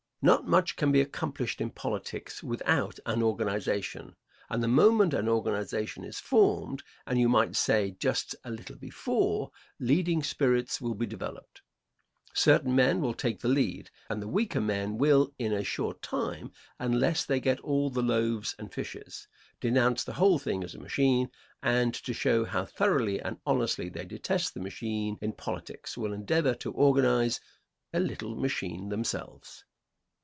Not 0.23 0.45
much 0.47 0.75
can 0.75 0.91
be 0.91 1.01
accomplished 1.01 1.59
in 1.61 1.71
politics 1.71 2.43
without 2.43 2.99
an 3.07 3.23
organization, 3.23 4.15
and 4.51 4.61
the 4.61 4.67
moment 4.67 5.15
an 5.15 5.27
organization 5.27 6.03
is 6.03 6.19
formed, 6.19 6.83
and, 7.07 7.19
you 7.19 7.27
might 7.27 7.55
say, 7.55 7.95
just 7.97 8.35
a 8.43 8.51
little 8.51 8.75
before, 8.75 9.49
leading 9.79 10.21
spirits 10.21 10.79
will 10.79 10.93
be 10.93 11.07
developed. 11.07 11.63
Certain 12.35 12.75
men 12.75 13.01
will 13.01 13.15
take 13.15 13.39
the 13.41 13.47
lead, 13.47 13.89
and 14.11 14.21
the 14.21 14.27
weaker 14.27 14.61
men 14.61 14.99
will 14.99 15.33
in 15.39 15.53
a 15.53 15.63
short 15.63 16.03
time, 16.03 16.51
unless 16.77 17.25
they 17.25 17.39
get 17.39 17.59
all 17.61 17.89
the 17.89 18.03
loaves 18.03 18.53
and 18.59 18.71
fishes, 18.71 19.27
denounce 19.59 20.03
the 20.03 20.13
whole 20.21 20.37
thing 20.37 20.63
as 20.63 20.75
a 20.75 20.79
machine, 20.79 21.31
and, 21.63 21.95
to 21.95 22.13
show 22.13 22.45
how 22.45 22.63
thoroughly 22.63 23.19
and 23.19 23.39
honestly 23.47 23.89
they 23.89 24.05
detest 24.05 24.53
the 24.53 24.59
machine 24.59 25.17
in 25.19 25.33
politics, 25.33 25.97
will 25.97 26.13
endeavor 26.13 26.53
to 26.53 26.71
organize 26.73 27.39
a 27.91 27.99
little 27.99 28.35
machine 28.35 28.89
themselves. 28.89 29.63